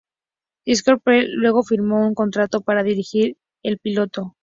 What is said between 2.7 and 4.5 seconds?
dirigir el piloto.